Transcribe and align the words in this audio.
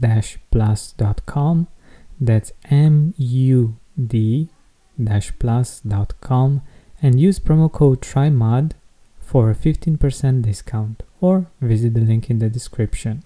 mood-plus.com. 0.00 1.68
That's 2.20 2.52
M 2.70 3.14
U 3.16 3.76
D 3.96 4.48
plus.com 5.38 6.62
and 7.02 7.20
use 7.20 7.38
promo 7.38 7.72
code 7.72 8.02
TRYMUD 8.02 8.72
for 9.18 9.50
a 9.50 9.54
15% 9.54 10.42
discount 10.42 11.02
or 11.20 11.46
visit 11.60 11.94
the 11.94 12.00
link 12.00 12.28
in 12.30 12.38
the 12.38 12.50
description. 12.50 13.22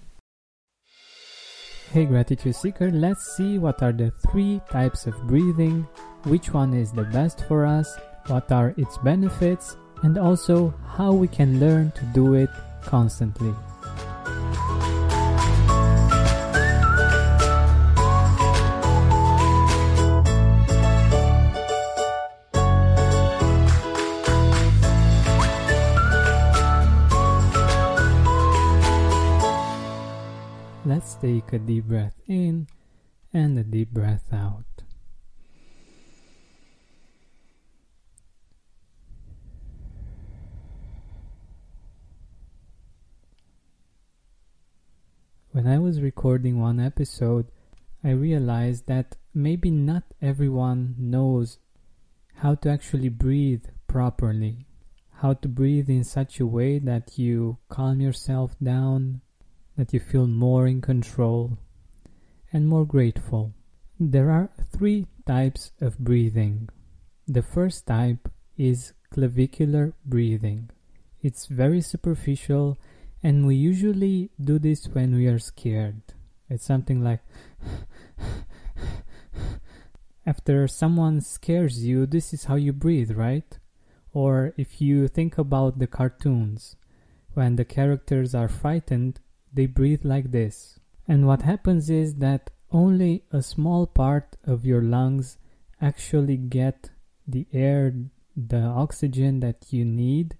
Hey 1.91 2.05
Gratitude 2.05 2.55
Seeker, 2.55 2.91
let's 2.91 3.35
see 3.35 3.57
what 3.57 3.81
are 3.81 3.91
the 3.91 4.11
three 4.29 4.61
types 4.69 5.07
of 5.07 5.15
breathing, 5.27 5.87
which 6.23 6.53
one 6.53 6.73
is 6.73 6.91
the 6.91 7.03
best 7.03 7.45
for 7.47 7.65
us, 7.65 7.97
what 8.27 8.51
are 8.51 8.73
its 8.77 8.97
benefits, 8.99 9.77
and 10.03 10.17
also 10.17 10.73
how 10.97 11.11
we 11.13 11.27
can 11.27 11.59
learn 11.59 11.91
to 11.91 12.03
do 12.13 12.33
it 12.33 12.49
constantly. 12.83 13.53
Take 31.21 31.53
a 31.53 31.59
deep 31.59 31.85
breath 31.85 32.13
in 32.27 32.67
and 33.33 33.57
a 33.57 33.63
deep 33.63 33.91
breath 33.91 34.31
out. 34.31 34.65
When 45.51 45.67
I 45.67 45.79
was 45.79 46.01
recording 46.01 46.59
one 46.59 46.79
episode, 46.79 47.47
I 48.03 48.11
realized 48.11 48.85
that 48.87 49.15
maybe 49.33 49.71
not 49.71 50.03
everyone 50.21 50.95
knows 50.99 51.59
how 52.35 52.55
to 52.55 52.69
actually 52.69 53.09
breathe 53.09 53.65
properly. 53.87 54.67
How 55.21 55.33
to 55.33 55.47
breathe 55.47 55.89
in 55.89 56.03
such 56.03 56.39
a 56.39 56.45
way 56.45 56.77
that 56.79 57.17
you 57.17 57.57
calm 57.69 58.01
yourself 58.01 58.55
down, 58.61 59.21
that 59.77 59.93
you 59.93 59.99
feel 59.99 60.27
more 60.27 60.67
in 60.67 60.81
control 60.81 61.57
and 62.51 62.67
more 62.67 62.85
grateful. 62.85 63.53
There 63.99 64.31
are 64.31 64.49
three 64.71 65.07
types 65.25 65.71
of 65.81 65.99
breathing. 65.99 66.69
The 67.27 67.41
first 67.41 67.87
type 67.87 68.29
is 68.57 68.93
clavicular 69.11 69.93
breathing. 70.05 70.69
It's 71.21 71.47
very 71.47 71.81
superficial 71.81 72.77
and 73.23 73.47
we 73.47 73.55
usually 73.55 74.29
do 74.39 74.59
this 74.59 74.87
when 74.87 75.15
we 75.15 75.27
are 75.27 75.39
scared. 75.39 76.01
It's 76.49 76.65
something 76.65 77.03
like 77.03 77.21
after 80.25 80.67
someone 80.67 81.21
scares 81.21 81.83
you, 81.83 82.05
this 82.05 82.33
is 82.33 82.45
how 82.45 82.55
you 82.55 82.73
breathe, 82.73 83.11
right? 83.11 83.57
Or 84.13 84.53
if 84.57 84.79
you 84.79 85.07
think 85.07 85.37
about 85.37 85.79
the 85.79 85.87
cartoons, 85.87 86.75
when 87.33 87.57
the 87.57 87.65
characters 87.65 88.33
are 88.33 88.47
frightened, 88.47 89.19
they 89.55 89.65
breathe 89.65 90.03
like 90.03 90.31
this. 90.31 90.79
And 91.07 91.27
what 91.27 91.41
happens 91.43 91.89
is 91.89 92.15
that 92.15 92.51
only 92.71 93.23
a 93.31 93.41
small 93.41 93.87
part 93.87 94.35
of 94.43 94.65
your 94.65 94.81
lungs 94.81 95.37
actually 95.81 96.37
get 96.37 96.89
the 97.27 97.47
air, 97.53 97.93
the 98.35 98.61
oxygen 98.61 99.39
that 99.39 99.71
you 99.71 99.85
need, 99.85 100.35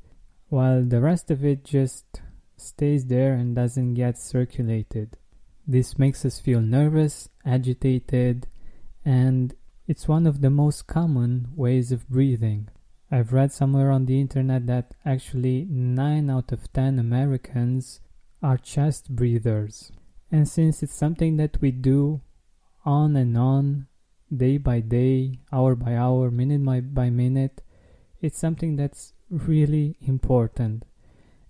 while 0.49 0.83
the 0.83 1.01
rest 1.01 1.31
of 1.31 1.45
it 1.45 1.63
just 1.63 2.21
stays 2.57 3.05
there 3.05 3.33
and 3.33 3.55
doesn't 3.55 3.93
get 3.93 4.17
circulated. 4.17 5.17
This 5.67 5.97
makes 5.97 6.25
us 6.25 6.39
feel 6.39 6.61
nervous, 6.61 7.29
agitated, 7.45 8.47
and 9.03 9.55
it's 9.87 10.07
one 10.07 10.27
of 10.27 10.41
the 10.41 10.49
most 10.49 10.87
common 10.87 11.47
ways 11.55 11.91
of 11.91 12.09
breathing. 12.09 12.69
I've 13.11 13.33
read 13.33 13.51
somewhere 13.51 13.91
on 13.91 14.05
the 14.05 14.19
internet 14.19 14.65
that 14.67 14.93
actually 15.05 15.67
9 15.69 16.29
out 16.29 16.51
of 16.51 16.71
10 16.73 16.99
Americans 16.99 18.01
are 18.45 18.57
chest 18.59 19.09
breathers. 19.09 19.91
And 20.31 20.47
since 20.47 20.83
it's 20.83 20.93
something 20.93 21.37
that 21.37 21.59
we 21.61 21.71
do 21.71 22.21
on 22.85 23.15
and 23.15 23.35
on, 23.35 23.87
day 24.35 24.57
by 24.57 24.81
day, 24.81 25.39
hour 25.51 25.73
by 25.75 25.95
hour, 25.97 26.29
minute 26.29 26.93
by 26.93 27.09
minute, 27.09 27.63
it's 28.21 28.37
something 28.37 28.75
that's 28.75 29.13
really 29.31 29.97
important. 30.01 30.85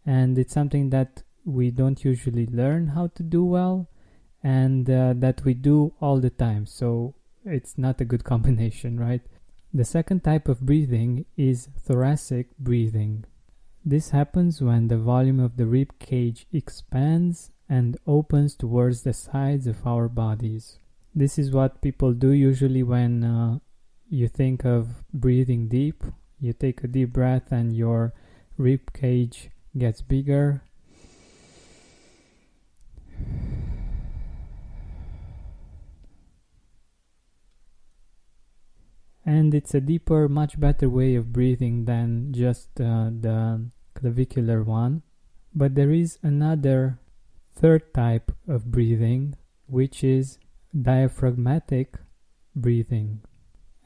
And 0.05 0.39
it's 0.39 0.53
something 0.53 0.89
that 0.91 1.23
we 1.43 1.69
don't 1.69 2.05
usually 2.05 2.45
learn 2.45 2.87
how 2.87 3.07
to 3.07 3.23
do 3.23 3.43
well 3.43 3.89
and 4.41 4.89
uh, 4.89 5.13
that 5.17 5.43
we 5.43 5.53
do 5.53 5.93
all 5.99 6.21
the 6.21 6.29
time. 6.29 6.65
So 6.65 7.15
it's 7.43 7.77
not 7.77 7.99
a 7.99 8.05
good 8.05 8.23
combination, 8.33 8.97
right? 8.97 9.21
The 9.73 9.83
second 9.83 10.23
type 10.23 10.47
of 10.47 10.61
breathing 10.61 11.25
is 11.35 11.67
thoracic 11.77 12.57
breathing. 12.57 13.25
This 13.87 14.09
happens 14.09 14.63
when 14.63 14.87
the 14.87 14.97
volume 14.97 15.39
of 15.39 15.57
the 15.57 15.67
rib 15.67 15.99
cage 15.99 16.47
expands 16.51 17.51
and 17.69 17.95
opens 18.07 18.55
towards 18.55 19.03
the 19.03 19.13
sides 19.13 19.67
of 19.67 19.85
our 19.85 20.09
bodies. 20.09 20.79
This 21.13 21.37
is 21.37 21.51
what 21.51 21.83
people 21.83 22.13
do 22.13 22.31
usually 22.31 22.81
when 22.81 23.23
uh, 23.23 23.59
you 24.09 24.27
think 24.27 24.65
of 24.65 25.03
breathing 25.13 25.67
deep. 25.67 26.03
You 26.39 26.53
take 26.53 26.83
a 26.83 26.87
deep 26.87 27.13
breath 27.13 27.51
and 27.51 27.77
your 27.77 28.15
rib 28.57 28.91
cage 28.91 29.51
gets 29.77 30.01
bigger. 30.01 30.63
And 39.23 39.53
it's 39.53 39.75
a 39.75 39.81
deeper, 39.81 40.27
much 40.27 40.59
better 40.59 40.89
way 40.89 41.13
of 41.13 41.31
breathing 41.31 41.85
than 41.85 42.33
just 42.33 42.69
uh, 42.81 43.09
the 43.11 43.69
clavicular 43.95 44.63
one. 44.63 45.01
But 45.53 45.75
there 45.75 45.91
is 45.91 46.19
another 46.21 46.99
third 47.55 47.93
type 47.93 48.31
of 48.47 48.71
breathing, 48.71 49.35
which 49.67 50.03
is 50.03 50.37
diaphragmatic 50.79 51.95
breathing. 52.55 53.21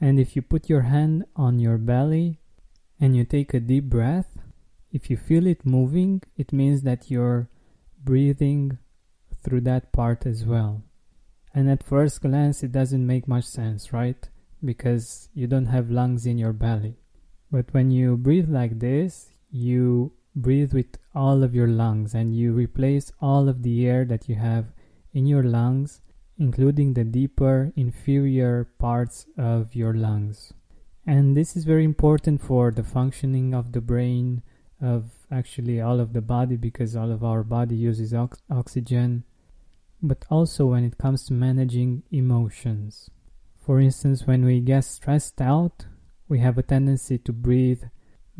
And 0.00 0.18
if 0.18 0.34
you 0.34 0.42
put 0.42 0.68
your 0.68 0.82
hand 0.82 1.24
on 1.36 1.58
your 1.58 1.78
belly 1.78 2.40
and 3.00 3.16
you 3.16 3.24
take 3.24 3.54
a 3.54 3.60
deep 3.60 3.84
breath, 3.84 4.38
if 4.92 5.08
you 5.08 5.16
feel 5.16 5.46
it 5.46 5.64
moving, 5.64 6.22
it 6.36 6.52
means 6.52 6.82
that 6.82 7.10
you're 7.10 7.48
breathing 8.02 8.78
through 9.42 9.60
that 9.62 9.92
part 9.92 10.26
as 10.26 10.44
well. 10.44 10.82
And 11.54 11.70
at 11.70 11.82
first 11.82 12.22
glance, 12.22 12.62
it 12.62 12.72
doesn't 12.72 13.06
make 13.06 13.28
much 13.28 13.44
sense, 13.44 13.92
right? 13.92 14.28
Because 14.64 15.28
you 15.34 15.46
don't 15.46 15.66
have 15.66 15.90
lungs 15.90 16.26
in 16.26 16.38
your 16.38 16.52
belly. 16.52 16.96
But 17.50 17.72
when 17.72 17.90
you 17.90 18.16
breathe 18.16 18.48
like 18.48 18.78
this, 18.78 19.30
you 19.50 20.12
breathe 20.34 20.72
with 20.72 20.98
all 21.14 21.42
of 21.42 21.54
your 21.54 21.68
lungs 21.68 22.14
and 22.14 22.34
you 22.34 22.52
replace 22.52 23.12
all 23.20 23.48
of 23.48 23.62
the 23.62 23.86
air 23.86 24.04
that 24.04 24.28
you 24.28 24.36
have 24.36 24.66
in 25.12 25.26
your 25.26 25.42
lungs, 25.42 26.00
including 26.38 26.94
the 26.94 27.04
deeper, 27.04 27.72
inferior 27.76 28.68
parts 28.78 29.26
of 29.36 29.74
your 29.74 29.92
lungs. 29.92 30.52
And 31.06 31.36
this 31.36 31.56
is 31.56 31.64
very 31.64 31.84
important 31.84 32.40
for 32.40 32.70
the 32.70 32.84
functioning 32.84 33.54
of 33.54 33.72
the 33.72 33.80
brain, 33.80 34.42
of 34.80 35.10
actually 35.30 35.80
all 35.80 36.00
of 36.00 36.12
the 36.12 36.20
body, 36.20 36.56
because 36.56 36.94
all 36.94 37.10
of 37.10 37.24
our 37.24 37.42
body 37.42 37.74
uses 37.74 38.14
ox- 38.14 38.40
oxygen, 38.50 39.24
but 40.02 40.24
also 40.30 40.66
when 40.66 40.84
it 40.84 40.98
comes 40.98 41.24
to 41.26 41.32
managing 41.32 42.02
emotions. 42.10 43.10
For 43.58 43.80
instance, 43.80 44.26
when 44.26 44.44
we 44.44 44.60
get 44.60 44.84
stressed 44.84 45.40
out, 45.40 45.86
we 46.28 46.38
have 46.38 46.56
a 46.56 46.62
tendency 46.62 47.18
to 47.18 47.32
breathe 47.32 47.84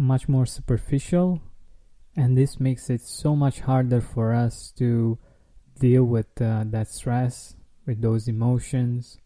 much 0.00 0.28
more 0.28 0.46
superficial, 0.46 1.42
and 2.16 2.36
this 2.36 2.58
makes 2.58 2.88
it 2.88 3.02
so 3.02 3.36
much 3.36 3.60
harder 3.60 4.00
for 4.00 4.32
us 4.32 4.72
to 4.78 5.18
deal 5.78 6.04
with 6.04 6.40
uh, 6.40 6.64
that 6.66 6.88
stress, 6.88 7.54
with 7.86 8.00
those 8.00 8.26
emotions. 8.26 9.18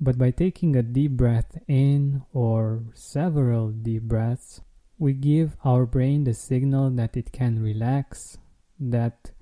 But 0.00 0.18
by 0.18 0.30
taking 0.30 0.76
a 0.76 0.82
deep 0.82 1.12
breath 1.12 1.58
in 1.68 2.22
or 2.32 2.84
several 2.94 3.70
deep 3.70 4.02
breaths, 4.02 4.60
we 4.98 5.12
give 5.12 5.56
our 5.64 5.86
brain 5.86 6.24
the 6.24 6.34
signal 6.34 6.90
that 6.90 7.16
it 7.16 7.32
can 7.32 7.60
relax, 7.60 8.38
that 8.78 9.32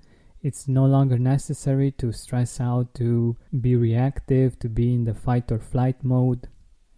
it's 0.41 0.67
no 0.67 0.85
longer 0.85 1.19
necessary 1.19 1.91
to 1.91 2.11
stress 2.11 2.59
out, 2.59 2.95
to 2.95 3.37
be 3.59 3.75
reactive, 3.75 4.57
to 4.59 4.69
be 4.69 4.93
in 4.93 5.03
the 5.03 5.13
fight 5.13 5.51
or 5.51 5.59
flight 5.59 6.03
mode. 6.03 6.47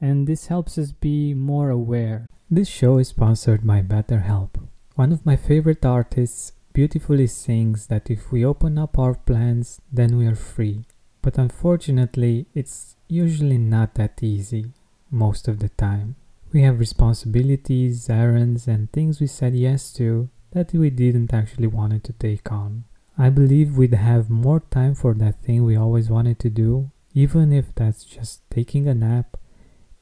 And 0.04 0.28
this 0.28 0.48
helps 0.48 0.78
us 0.78 0.92
be 0.92 1.34
more 1.34 1.70
aware. 1.70 2.28
This 2.52 2.68
show 2.68 2.98
is 2.98 3.08
sponsored 3.08 3.66
by 3.66 3.82
BetterHelp. 3.82 4.50
One 4.96 5.14
of 5.14 5.26
my 5.26 5.38
favorite 5.38 5.86
artists 5.86 6.52
beautifully 6.74 7.28
sings 7.28 7.88
that 7.88 8.12
if 8.12 8.30
we 8.30 8.44
open 8.44 8.78
up 8.78 9.00
our 9.00 9.16
plans, 9.16 9.80
then 9.94 10.18
we 10.18 10.28
are 10.28 10.36
free. 10.36 10.84
But 11.22 11.38
unfortunately, 11.38 12.48
it's 12.54 12.98
usually 13.08 13.58
not 13.58 13.96
that 13.96 14.22
easy 14.22 14.74
most 15.10 15.48
of 15.48 15.60
the 15.60 15.70
time. 15.70 16.18
We 16.52 16.64
have 16.64 16.80
responsibilities, 16.80 18.10
errands, 18.10 18.68
and 18.68 18.92
things 18.92 19.22
we 19.22 19.28
said 19.28 19.56
yes 19.56 19.94
to 19.94 20.28
that 20.52 20.74
we 20.74 20.90
didn't 20.90 21.34
actually 21.34 21.68
want 21.68 22.04
to 22.04 22.12
take 22.12 22.52
on. 22.52 22.84
I 23.18 23.30
believe 23.30 23.78
we'd 23.78 23.94
have 23.94 24.30
more 24.30 24.64
time 24.70 24.96
for 24.96 25.14
that 25.14 25.42
thing 25.44 25.64
we 25.64 25.78
always 25.78 26.10
wanted 26.10 26.40
to 26.40 26.50
do, 26.50 26.92
even 27.14 27.54
if 27.54 27.74
that's 27.74 28.04
just 28.04 28.42
taking 28.52 28.86
a 28.90 28.94
nap, 28.94 29.38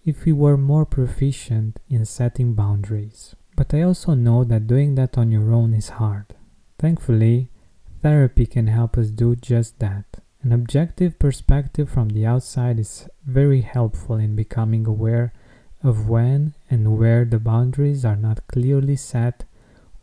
if 0.03 0.25
we 0.25 0.31
were 0.31 0.57
more 0.57 0.85
proficient 0.85 1.79
in 1.89 2.05
setting 2.05 2.53
boundaries. 2.53 3.35
But 3.55 3.73
I 3.73 3.83
also 3.83 4.13
know 4.13 4.43
that 4.43 4.67
doing 4.67 4.95
that 4.95 5.17
on 5.17 5.31
your 5.31 5.53
own 5.53 5.73
is 5.73 5.89
hard. 5.89 6.25
Thankfully, 6.79 7.49
therapy 8.01 8.45
can 8.45 8.67
help 8.67 8.97
us 8.97 9.09
do 9.09 9.35
just 9.35 9.77
that. 9.79 10.05
An 10.41 10.51
objective 10.51 11.19
perspective 11.19 11.89
from 11.89 12.09
the 12.09 12.25
outside 12.25 12.79
is 12.79 13.07
very 13.25 13.61
helpful 13.61 14.15
in 14.15 14.35
becoming 14.35 14.87
aware 14.87 15.33
of 15.83 16.09
when 16.09 16.55
and 16.69 16.97
where 16.97 17.25
the 17.25 17.39
boundaries 17.39 18.03
are 18.03 18.15
not 18.15 18.47
clearly 18.47 18.95
set 18.95 19.43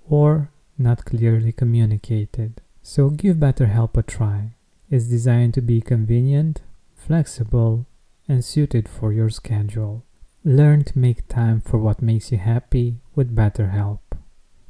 or 0.09 0.51
not 0.79 1.05
clearly 1.05 1.51
communicated. 1.51 2.61
So 2.83 3.11
give 3.11 3.39
BetterHelp 3.39 3.97
a 3.97 4.03
try. 4.03 4.53
It's 4.91 5.07
designed 5.07 5.55
to 5.55 5.61
be 5.61 5.81
convenient, 5.81 6.61
flexible, 6.95 7.87
and 8.29 8.45
suited 8.45 8.89
for 8.89 9.13
your 9.13 9.31
schedule. 9.31 10.05
Learn 10.45 10.85
to 10.85 10.99
make 10.99 11.27
time 11.29 11.61
for 11.61 11.79
what 11.79 12.03
makes 12.03 12.31
you 12.31 12.39
happy 12.39 13.01
with 13.15 13.35
BetterHelp. 13.35 14.01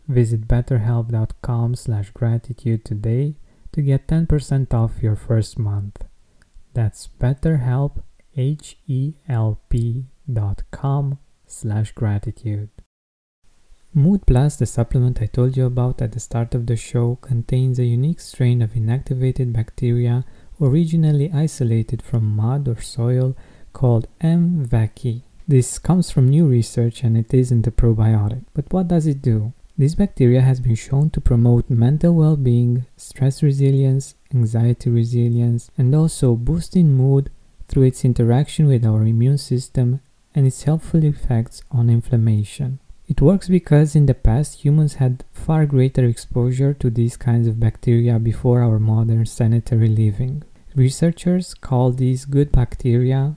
Visit 0.06 0.46
betterhelp.com/gratitude 0.48 2.84
today 2.84 3.34
to 3.72 3.82
get 3.82 4.06
10% 4.08 4.72
off 4.72 5.02
your 5.02 5.16
first 5.16 5.58
month. 5.58 6.04
That's 6.72 7.08
betterhelp, 7.20 8.02
H-E-L-P 8.36 10.04
dot 10.32 10.62
com 10.70 11.18
slash 11.46 11.92
gratitude. 11.92 12.70
Mood 13.94 14.26
Plus, 14.26 14.56
the 14.56 14.66
supplement 14.66 15.20
I 15.20 15.26
told 15.26 15.56
you 15.56 15.66
about 15.66 16.02
at 16.02 16.12
the 16.12 16.20
start 16.20 16.54
of 16.54 16.66
the 16.66 16.76
show, 16.76 17.16
contains 17.16 17.78
a 17.78 17.84
unique 17.84 18.20
strain 18.20 18.62
of 18.62 18.74
inactivated 18.74 19.52
bacteria 19.52 20.24
originally 20.60 21.32
isolated 21.32 22.02
from 22.02 22.36
mud 22.36 22.68
or 22.68 22.80
soil 22.80 23.36
called 23.72 24.06
M. 24.20 24.66
vaccae. 24.66 25.22
This 25.46 25.78
comes 25.78 26.10
from 26.10 26.28
new 26.28 26.46
research 26.46 27.02
and 27.02 27.16
it 27.16 27.32
isn't 27.32 27.66
a 27.66 27.70
probiotic. 27.70 28.44
But 28.54 28.72
what 28.72 28.88
does 28.88 29.06
it 29.06 29.22
do? 29.22 29.52
This 29.78 29.94
bacteria 29.94 30.40
has 30.40 30.60
been 30.60 30.74
shown 30.74 31.10
to 31.10 31.20
promote 31.20 31.70
mental 31.70 32.12
well 32.14 32.36
being, 32.36 32.84
stress 32.96 33.42
resilience, 33.42 34.14
anxiety 34.34 34.90
resilience, 34.90 35.70
and 35.78 35.94
also 35.94 36.34
boosting 36.34 36.92
mood 36.92 37.30
through 37.68 37.84
its 37.84 38.04
interaction 38.04 38.66
with 38.66 38.84
our 38.84 39.02
immune 39.06 39.38
system 39.38 40.00
and 40.34 40.46
its 40.46 40.64
helpful 40.64 41.04
effects 41.04 41.62
on 41.70 41.88
inflammation. 41.88 42.80
It 43.06 43.22
works 43.22 43.48
because 43.48 43.96
in 43.96 44.06
the 44.06 44.14
past 44.14 44.64
humans 44.64 44.94
had 44.94 45.24
far 45.32 45.64
greater 45.64 46.04
exposure 46.04 46.74
to 46.74 46.90
these 46.90 47.16
kinds 47.16 47.48
of 47.48 47.58
bacteria 47.58 48.18
before 48.18 48.60
our 48.60 48.78
modern 48.78 49.24
sanitary 49.24 49.88
living. 49.88 50.42
Researchers 50.74 51.54
call 51.54 51.92
these 51.92 52.26
good 52.26 52.52
bacteria 52.52 53.36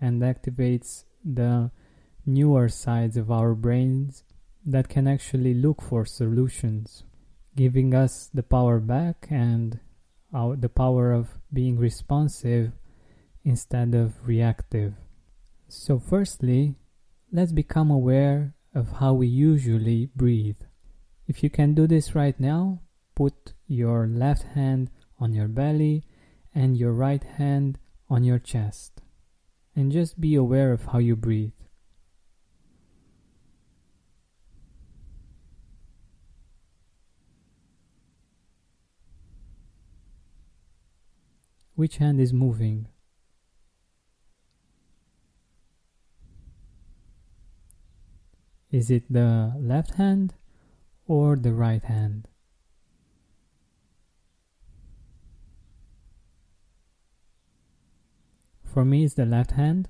And 0.00 0.22
activates 0.22 1.04
the 1.24 1.70
newer 2.24 2.68
sides 2.68 3.16
of 3.16 3.30
our 3.30 3.54
brains 3.54 4.24
that 4.64 4.88
can 4.88 5.06
actually 5.06 5.54
look 5.54 5.80
for 5.80 6.04
solutions, 6.04 7.04
giving 7.54 7.94
us 7.94 8.28
the 8.34 8.42
power 8.42 8.80
back 8.80 9.26
and 9.30 9.80
our, 10.34 10.56
the 10.56 10.68
power 10.68 11.12
of 11.12 11.38
being 11.52 11.78
responsive 11.78 12.72
instead 13.44 13.94
of 13.94 14.26
reactive. 14.26 14.94
So, 15.68 15.98
firstly, 15.98 16.74
let's 17.32 17.52
become 17.52 17.90
aware 17.90 18.54
of 18.74 18.98
how 19.00 19.14
we 19.14 19.28
usually 19.28 20.10
breathe. 20.14 20.60
If 21.26 21.42
you 21.42 21.50
can 21.50 21.74
do 21.74 21.86
this 21.86 22.14
right 22.14 22.38
now, 22.38 22.80
put 23.14 23.54
your 23.66 24.06
left 24.06 24.42
hand 24.54 24.90
on 25.18 25.32
your 25.32 25.48
belly 25.48 26.04
and 26.54 26.76
your 26.76 26.92
right 26.92 27.22
hand 27.22 27.78
on 28.10 28.24
your 28.24 28.38
chest. 28.38 28.95
And 29.76 29.92
just 29.92 30.18
be 30.18 30.34
aware 30.34 30.72
of 30.72 30.86
how 30.86 30.98
you 30.98 31.14
breathe. 31.14 31.52
Which 41.74 41.98
hand 41.98 42.18
is 42.22 42.32
moving? 42.32 42.88
Is 48.70 48.90
it 48.90 49.04
the 49.12 49.52
left 49.58 49.96
hand 49.96 50.34
or 51.06 51.36
the 51.36 51.52
right 51.52 51.84
hand? 51.84 52.28
For 58.76 58.84
me, 58.84 59.04
it's 59.04 59.14
the 59.14 59.24
left 59.24 59.52
hand. 59.52 59.88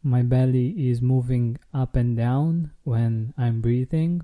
My 0.00 0.22
belly 0.22 0.88
is 0.88 1.02
moving 1.02 1.58
up 1.72 1.96
and 1.96 2.16
down 2.16 2.70
when 2.84 3.34
I'm 3.36 3.60
breathing. 3.60 4.22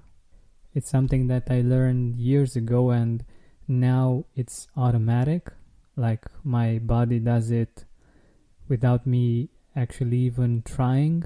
It's 0.73 0.89
something 0.89 1.27
that 1.27 1.51
I 1.51 1.61
learned 1.61 2.15
years 2.15 2.55
ago, 2.55 2.91
and 2.91 3.25
now 3.67 4.27
it's 4.37 4.69
automatic. 4.77 5.51
Like 5.97 6.27
my 6.45 6.79
body 6.79 7.19
does 7.19 7.51
it 7.51 7.87
without 8.69 9.05
me 9.05 9.49
actually 9.75 10.19
even 10.19 10.63
trying. 10.63 11.25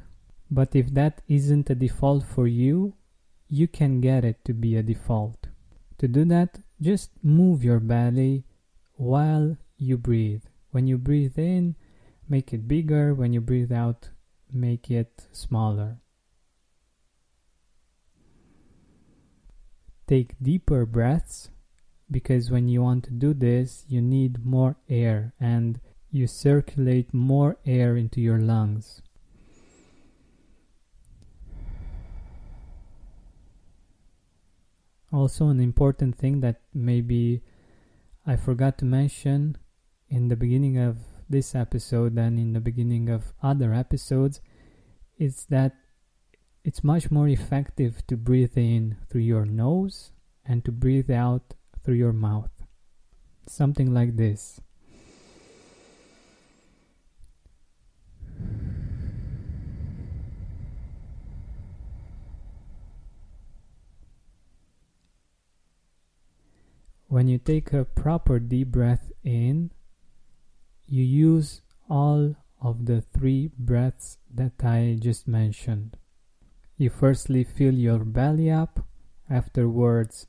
But 0.51 0.75
if 0.75 0.95
that 0.95 1.21
isn't 1.29 1.69
a 1.69 1.75
default 1.75 2.25
for 2.25 2.47
you, 2.47 2.95
you 3.51 3.69
can 3.69 4.01
get 4.01 4.25
it 4.25 4.43
to 4.47 4.55
be 4.55 4.77
a 4.77 4.83
default. 4.83 5.49
To 5.99 6.09
do 6.09 6.25
that, 6.25 6.61
just 6.81 7.11
move 7.23 7.63
your 7.63 7.81
belly 7.81 8.45
while 8.95 9.59
you 9.77 9.99
breathe. 9.99 10.45
When 10.71 10.87
you 10.87 10.97
breathe 10.97 11.39
in, 11.39 11.77
make 12.29 12.53
it 12.53 12.69
bigger. 12.69 13.15
When 13.15 13.33
you 13.33 13.41
breathe 13.41 13.73
out, 13.73 14.11
make 14.53 14.91
it 14.91 15.27
smaller. 15.33 15.99
Take 20.07 20.35
deeper 20.43 20.85
breaths 20.85 21.51
because 22.11 22.51
when 22.51 22.69
you 22.69 22.83
want 22.83 23.05
to 23.05 23.11
do 23.11 23.33
this, 23.33 23.85
you 23.89 24.03
need 24.03 24.45
more 24.45 24.77
air 24.89 25.33
and 25.41 25.81
you 26.11 26.27
circulate 26.27 27.13
more 27.13 27.57
air 27.65 27.97
into 27.97 28.21
your 28.21 28.39
lungs. 28.39 29.03
Also, 35.13 35.49
an 35.49 35.61
important 35.61 36.17
thing 36.17 36.41
that 36.41 36.61
maybe 36.75 37.41
I 38.27 38.37
forgot 38.37 38.79
to 38.79 38.85
mention 38.85 39.57
in 40.09 40.29
the 40.29 40.37
beginning 40.37 40.77
of 40.77 40.99
this 41.29 41.55
episode 41.55 42.17
and 42.19 42.39
in 42.39 42.53
the 42.53 42.61
beginning 42.61 43.09
of 43.09 43.33
other 43.43 43.73
episodes 43.73 44.41
is 45.19 45.47
that 45.47 45.77
it's 46.65 46.83
much 46.83 47.11
more 47.11 47.29
effective 47.29 48.07
to 48.07 48.17
breathe 48.17 48.57
in 48.57 48.97
through 49.11 49.21
your 49.21 49.45
nose 49.45 50.13
and 50.45 50.65
to 50.65 50.73
breathe 50.73 51.11
out 51.11 51.55
through 51.83 51.95
your 51.95 52.13
mouth. 52.13 52.51
Something 53.47 53.93
like 53.93 54.17
this. 54.17 54.61
When 67.09 67.29
you 67.29 67.39
take 67.39 67.73
a 67.73 67.85
proper 67.85 68.41
deep 68.41 68.69
breath 68.69 69.13
in, 69.23 69.71
you 70.87 71.03
use 71.03 71.61
all 71.89 72.35
of 72.61 72.87
the 72.87 73.01
three 73.01 73.51
breaths 73.59 74.19
that 74.33 74.65
I 74.65 74.97
just 75.01 75.29
mentioned. 75.29 75.97
You 76.77 76.91
firstly 76.91 77.45
fill 77.45 77.75
your 77.75 78.05
belly 78.05 78.51
up, 78.51 78.87
afterwards 79.31 80.27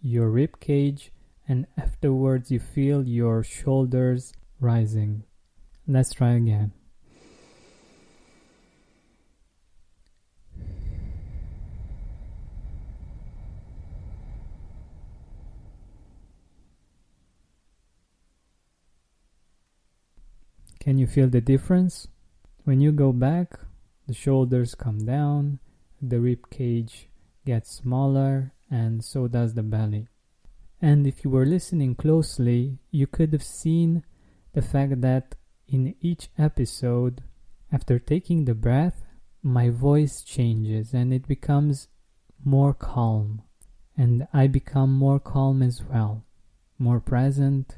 your 0.00 0.30
rib 0.30 0.60
cage, 0.60 1.12
and 1.48 1.66
afterwards 1.76 2.50
you 2.50 2.60
feel 2.60 3.06
your 3.06 3.42
shoulders 3.42 4.32
rising. 4.60 5.24
Let's 5.86 6.12
try 6.12 6.34
again. 6.34 6.72
Can 20.80 20.96
you 20.96 21.06
feel 21.06 21.28
the 21.28 21.42
difference? 21.42 22.08
When 22.64 22.80
you 22.80 22.90
go 22.90 23.12
back, 23.12 23.60
the 24.06 24.14
shoulders 24.14 24.74
come 24.74 25.04
down, 25.04 25.58
the 26.00 26.20
rib 26.20 26.48
cage 26.48 27.08
gets 27.44 27.70
smaller, 27.70 28.54
and 28.70 29.04
so 29.04 29.28
does 29.28 29.52
the 29.52 29.62
belly. 29.62 30.08
And 30.80 31.06
if 31.06 31.22
you 31.22 31.30
were 31.30 31.44
listening 31.44 31.96
closely, 31.96 32.78
you 32.90 33.06
could 33.06 33.32
have 33.34 33.42
seen 33.42 34.04
the 34.54 34.62
fact 34.62 35.02
that 35.02 35.34
in 35.68 35.94
each 36.00 36.30
episode, 36.38 37.22
after 37.70 37.98
taking 37.98 38.46
the 38.46 38.54
breath, 38.54 39.04
my 39.42 39.68
voice 39.68 40.22
changes 40.22 40.94
and 40.94 41.12
it 41.12 41.28
becomes 41.28 41.88
more 42.42 42.72
calm. 42.72 43.42
And 43.98 44.26
I 44.32 44.46
become 44.46 44.94
more 44.94 45.20
calm 45.20 45.62
as 45.62 45.82
well, 45.84 46.24
more 46.78 47.00
present, 47.00 47.76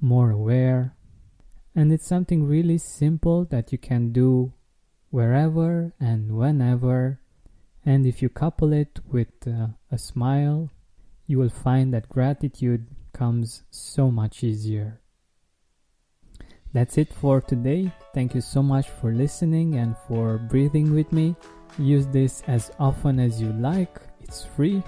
more 0.00 0.30
aware, 0.30 0.96
and 1.74 1.92
it's 1.92 2.06
something 2.06 2.46
really 2.46 2.78
simple 2.78 3.44
that 3.46 3.72
you 3.72 3.78
can 3.78 4.12
do 4.12 4.52
wherever 5.10 5.92
and 5.98 6.36
whenever. 6.36 7.20
And 7.84 8.06
if 8.06 8.22
you 8.22 8.28
couple 8.28 8.72
it 8.72 9.00
with 9.10 9.28
uh, 9.46 9.68
a 9.90 9.98
smile, 9.98 10.70
you 11.26 11.38
will 11.38 11.50
find 11.50 11.92
that 11.94 12.08
gratitude 12.08 12.86
comes 13.12 13.62
so 13.70 14.10
much 14.10 14.44
easier. 14.44 15.00
That's 16.72 16.96
it 16.96 17.12
for 17.12 17.40
today. 17.40 17.92
Thank 18.14 18.34
you 18.34 18.40
so 18.40 18.62
much 18.62 18.88
for 18.88 19.12
listening 19.12 19.76
and 19.76 19.96
for 20.08 20.38
breathing 20.38 20.94
with 20.94 21.12
me. 21.12 21.36
Use 21.78 22.06
this 22.06 22.42
as 22.46 22.70
often 22.78 23.18
as 23.18 23.40
you 23.40 23.52
like, 23.54 24.00
it's 24.20 24.44
free 24.44 24.82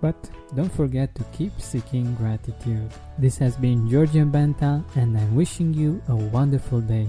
but 0.00 0.16
don't 0.54 0.72
forget 0.72 1.14
to 1.14 1.24
keep 1.32 1.52
seeking 1.60 2.14
gratitude. 2.14 2.90
This 3.18 3.38
has 3.38 3.56
been 3.56 3.88
Georgian 3.88 4.30
Benta, 4.30 4.84
and 4.96 5.16
I'm 5.16 5.34
wishing 5.34 5.74
you 5.74 6.02
a 6.08 6.16
wonderful 6.16 6.80
day. 6.80 7.08